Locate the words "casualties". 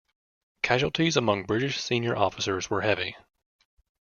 0.63-1.15